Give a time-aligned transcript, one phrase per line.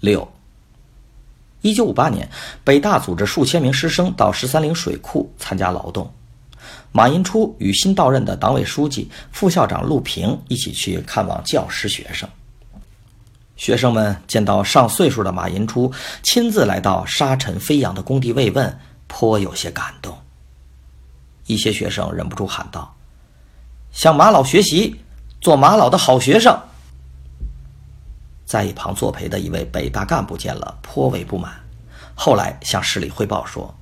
[0.00, 0.26] 六，
[1.60, 2.28] 一九五八年，
[2.64, 6.10] 北大组织数千名师生到十三陵水库参加劳动。
[6.90, 12.28] 马寅初与新到任的党委书记、副校长陆平一起去看望教师学生。
[13.56, 15.92] 学生们见到上岁数的马寅初
[16.22, 20.16] 亲自来到沙尘飞扬的工地慰问，颇有些感动。
[21.46, 22.96] 一些学生忍不住喊道
[23.92, 24.96] ：“向马老学习，
[25.42, 26.58] 做马老的好学生。”
[28.50, 31.52] 在一旁作陪的一位北大干部见了，颇为不满。
[32.16, 33.72] 后来向市里汇报说：“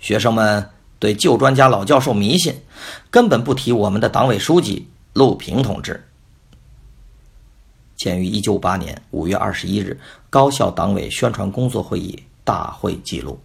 [0.00, 2.62] 学生们对旧专家、老教授迷信，
[3.10, 6.08] 根本不提我们的党委书记陆平同志。”
[7.94, 13.38] 鉴于一九五八年五月二十一日高校党委宣传工作会议大会记录，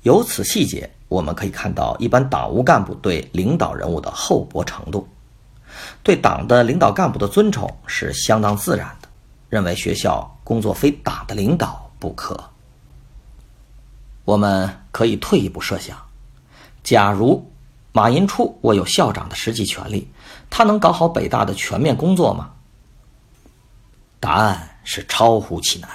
[0.00, 5.06] 由此细节，我们可以看到一般党务干部对领导人物的厚薄程度。
[6.02, 9.08] 对党的领导干部的尊崇是相当自然的，
[9.48, 12.50] 认为学校工作非党的领导不可。
[14.24, 15.96] 我们可以退一步设想，
[16.82, 17.50] 假如
[17.92, 20.10] 马寅初握有校长的实际权力，
[20.50, 22.50] 他能搞好北大的全面工作吗？
[24.18, 25.88] 答案是超乎其难。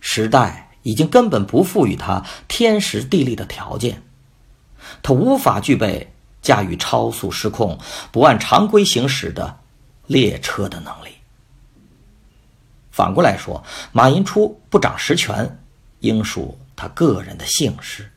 [0.00, 4.02] 时代已经根本不赋予他天时地利的条件，
[5.02, 6.08] 他无法具备。
[6.42, 7.78] 驾驭超速失控、
[8.10, 9.56] 不按常规行驶的
[10.06, 11.10] 列车的能力。
[12.90, 15.58] 反过来说，马寅初不掌实权，
[16.00, 18.10] 应属他个人的幸事。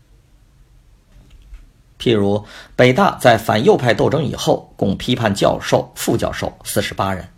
[1.98, 2.46] 譬如，
[2.76, 7.30] 北大在反右派斗争以后，共批判教授、副教授四十八人，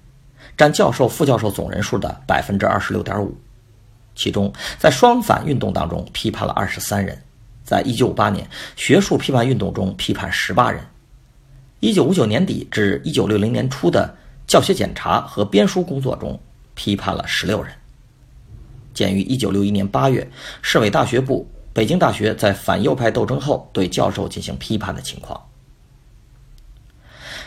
[0.57, 3.38] 占教授、副教授总人数的百分之二十六点五。
[4.16, 7.22] 其中，在双反运动当中批判了二十三人。
[7.67, 10.81] 在一九五八年学术批判运动中，批判十八人；
[11.81, 14.16] 一九五九年底至一九六零年初的
[14.47, 16.39] 教学检查和编书工作中，
[16.75, 17.73] 批判了十六人。
[18.94, 20.25] 鉴于一九六一年八月
[20.61, 25.38] 市委大学部、北京大学在反右派斗争后对教授进行批判的情况，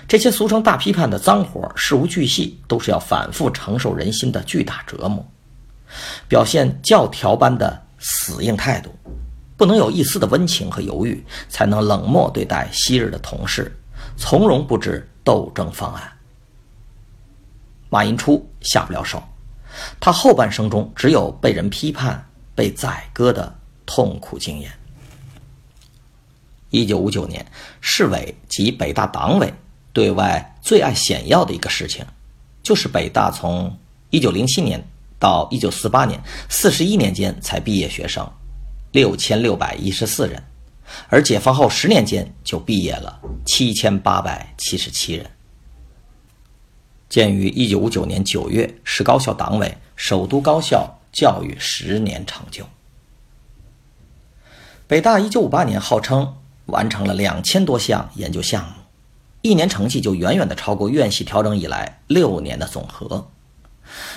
[0.06, 5.26] 这些俗称大批判的脏活、事无巨细，都是要反复承受人心的巨大折磨，
[6.28, 8.94] 表现教条般的死硬态度。
[9.60, 13.71] 不能有一丝的温情和犹豫，才能冷漠对待昔日的同事，
[14.16, 16.10] 从容布置斗争方案。
[17.91, 19.22] 马寅初下不了手，
[20.00, 23.54] 他后半生中只有被人批判、被宰割的
[23.84, 24.72] 痛苦经验。
[26.71, 27.44] 一九五九年，
[27.82, 29.53] 市委及北大党委
[29.92, 32.03] 对外最爱显耀的一个事情，
[32.62, 33.78] 就是北大从
[34.09, 34.82] 一九零七年
[35.19, 38.27] 到一九四八年四十一年间才毕业学生。
[38.93, 40.43] 六千六百一十四人，
[41.09, 45.31] 而解放后十年间就毕业了七千八百七十七人。
[47.09, 52.65] 鉴于一九五九年九月是高校党委首都高校教育十年成就，
[54.87, 56.37] 北大一九五八年号称
[56.67, 58.75] 完成了两千多项研究项目，
[59.43, 63.28] 一年成绩就远远的超过院系调整以来六年的总和。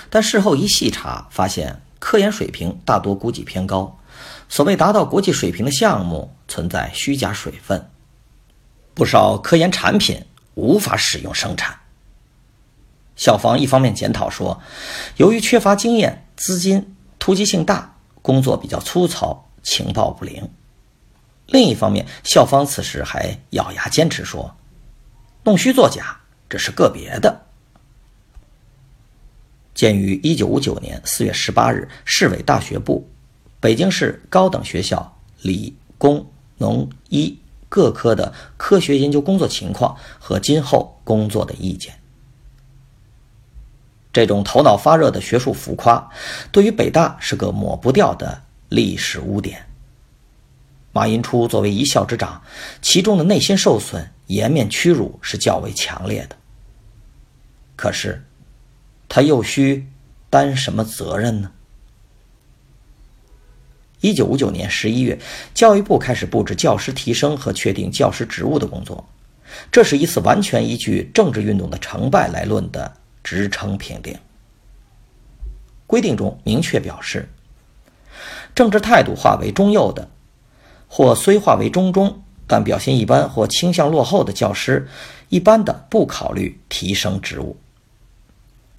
[0.10, 4.00] 但事后一细查，发现科研水平大多估计偏高。
[4.50, 7.90] 所谓达到国际水平的项目存在虚假水分，
[8.94, 11.80] 不少科研产品无法使用生产。
[13.16, 14.62] 校方一方面检讨说，
[15.18, 20.44] 由于缺乏经验、资金、突击性大，工作比较粗糙，情报不灵；
[21.48, 24.56] 另一方面，校方此时还咬牙坚持说，
[25.44, 26.20] 弄虚作假
[26.50, 27.46] 这是个别的。
[29.74, 33.10] 鉴于一九五九年四月十八日市委大学部。
[33.64, 37.40] 北京市高等学校理工农医
[37.70, 41.98] 各科的科学研究工作情况和今后工作的意见。
[44.12, 46.12] 这种头脑发热的学术浮夸，
[46.52, 49.66] 对于北大是个抹不掉的历史污点。
[50.92, 52.42] 马寅初作为一校之长，
[52.82, 56.36] 其中的内心受损、颜面屈辱是较为强烈的。
[57.78, 58.26] 可是，
[59.08, 59.88] 他又需
[60.30, 61.50] 担什么责任呢？
[64.04, 65.18] 一九五九年十一月，
[65.54, 69.02] 教育部开始布置教师提升和确定教师职务的工作。
[69.72, 72.92] 这是一次完全依据政治运动的成败来论的
[73.24, 74.14] 职称评定。
[75.88, 77.30] 规定中明确表示，
[78.54, 80.10] 政治态度划为中右的，
[80.90, 84.86] 或虽划为中中，但表现一般或倾向落后的教师，
[85.30, 87.56] 一般的不考虑提升职务。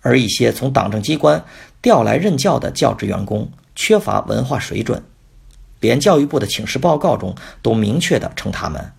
[0.03, 1.43] 而一些从党政机关
[1.81, 5.03] 调来任教的教职员工缺乏文化水准，
[5.85, 8.93] 连教育部的请示报告中都明确的称他们。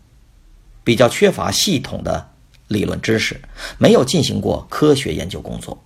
[0.84, 2.30] 比较缺乏系统的
[2.68, 3.42] 理论知识，
[3.80, 5.84] 没有进行过科学研究工作。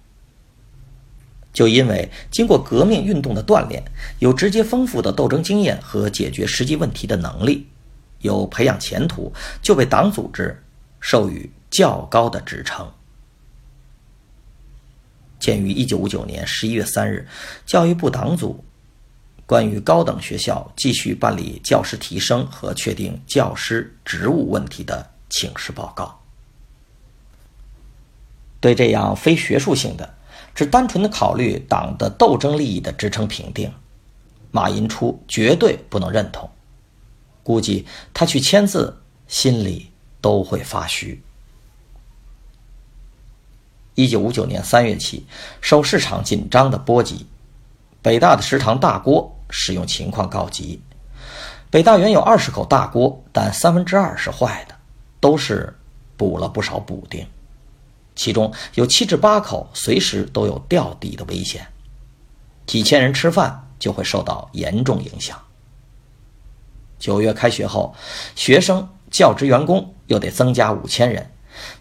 [1.54, 3.82] 就因为经过革命运动的锻炼，
[4.20, 7.66] 有直接丰富的斗争经验和解决实际问题的能力，
[8.20, 9.32] 有培养前途，
[9.62, 10.62] 就被党组织
[11.00, 12.92] 授予较高的职称。
[15.40, 17.26] 鉴于一九五九年十一月三日
[17.66, 18.66] 教育部党组。
[19.50, 26.20] 关于高等学校继续办理教师提升和确定教师职务问题的请示报告，
[28.60, 30.14] 对这样非学术性的、
[30.54, 33.74] 只单纯的考虑党的斗争利益的职称评定，
[34.52, 36.48] 马寅初绝对不能认同。
[37.42, 39.90] 估计他去签字，心里
[40.22, 41.24] 都会发虚。
[43.96, 45.26] 一九五九年三月起，
[45.60, 47.26] 受市场紧张的波及，
[48.04, 49.36] 北大的食堂大锅。
[49.50, 50.82] 使用情况告急，
[51.70, 54.76] 北大原有二十口大锅，但三分之二是坏的，
[55.20, 55.76] 都是
[56.16, 57.26] 补了不少补丁，
[58.16, 61.68] 其中有七至八口随时都有掉底的危险，
[62.68, 65.40] 几千人吃饭就会受到严重影响。
[67.00, 67.96] 九月开学后，
[68.36, 71.32] 学生、教职员工又得增加五千人，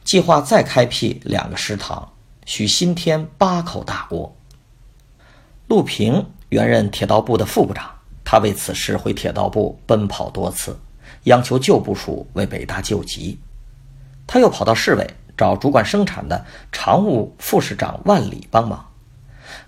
[0.05, 2.13] 计划再开辟两个食堂，
[2.47, 4.35] 需新添八口大锅。
[5.67, 6.25] 陆平。
[6.51, 7.91] 原任铁道部的副部长，
[8.25, 10.79] 他为此事回铁道部奔跑多次，
[11.25, 13.39] 央求旧部署为北大救急。
[14.27, 18.85] 他又跑到市委找主管生产的常务副市长万里帮忙，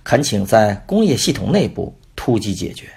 [0.05, 2.89] 恳请在工业系统内部突击解决。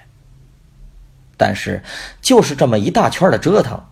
[1.36, 1.82] 但是，
[2.20, 3.82] 就是这么一大圈的折腾，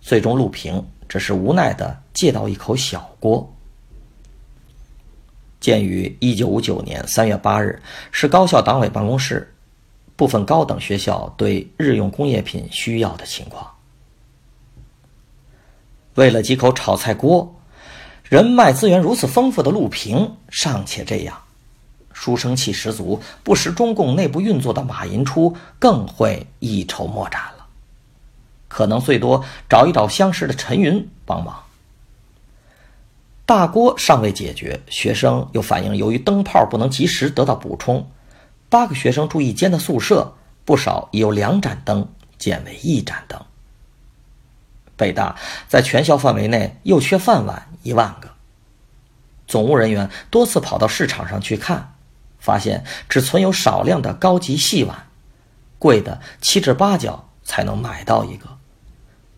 [0.00, 3.50] 最终陆平只是无奈地借到一口小锅。
[5.60, 7.80] 鉴于一九五九年三月八日
[8.10, 9.54] 是高校党委办公室
[10.16, 13.70] 部分高等学校对日用工业品需要的情况，
[16.14, 17.54] 为了几口炒菜锅，
[18.24, 21.38] 人脉资源如此丰富的陆平尚且这样，
[22.12, 27.66] 书生气十足、不识中共内部运作的马寅初更会一筹莫展了，
[28.68, 31.62] 可能最多找一找相识的陈云帮忙。
[33.50, 38.08] 大锅尚未解决，学生又反映，由于灯泡不能及时得到补充，
[38.68, 40.32] 八个学生住一间的宿舍，
[40.64, 42.06] 不少已有两盏灯
[42.38, 43.44] 减为一盏灯。
[44.96, 45.34] 北大
[45.66, 48.30] 在全校范围内又缺饭碗一万个，
[49.48, 51.96] 总务人员多次跑到市场上去看，
[52.38, 55.08] 发现只存有少量的高级细碗，
[55.80, 58.46] 贵的七至八角才能买到一个，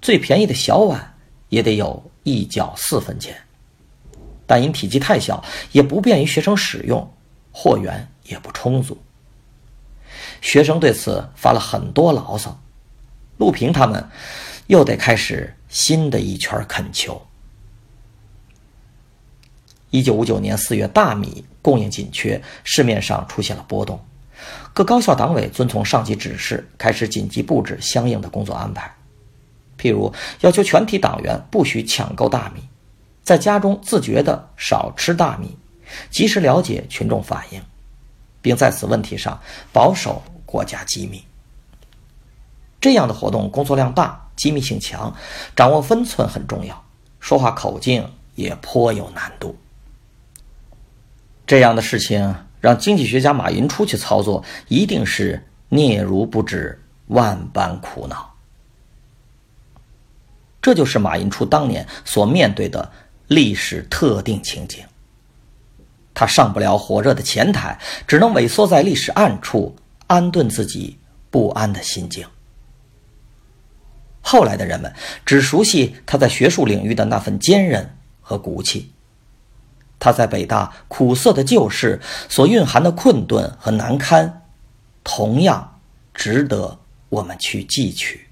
[0.02, 1.14] 最便宜的小碗
[1.48, 3.34] 也得有一角四分钱。
[4.52, 7.10] 但因体积太小，也不便于学生使用，
[7.52, 8.98] 货源也不充足。
[10.42, 12.60] 学生对此发了很多牢骚，
[13.38, 14.06] 陆平他们
[14.66, 17.26] 又得开始新的一圈恳求。
[19.88, 23.98] 一九五九年四月，大米供应紧缺，市面上出现了波动，
[24.74, 28.94] 各高校党委遵从上级指示，开始紧急布置相应的工作安排，
[29.78, 32.60] 譬如要求全体党员不许抢购大米。
[33.22, 35.56] 在家中自觉的少吃大米，
[36.10, 37.62] 及时了解群众反应，
[38.40, 39.40] 并在此问题上
[39.72, 41.22] 保守国家机密。
[42.80, 45.14] 这样的活动工作量大，机密性强，
[45.54, 46.84] 掌握分寸很重要，
[47.20, 49.56] 说话口径也颇有难度。
[51.46, 58.34] 这样的事情让经济学家马云出去操作，一定是嗫嚅不止，万般苦恼。
[60.60, 62.90] 这就是马寅初当年所面对的。
[63.28, 64.84] 历史特定情景，
[66.12, 69.74] 他上不了火热的前台，只能萎缩在历史暗处，
[70.06, 70.98] 安顿自己
[71.30, 72.26] 不安的心境。
[74.20, 74.92] 后来的人们
[75.24, 78.92] 只熟悉他在学术领域的那份坚韧和骨气，
[79.98, 84.42] 他在北大苦涩的旧事所蕴含的困顿和难堪，
[85.02, 85.80] 同样
[86.12, 88.28] 值得我们去记取。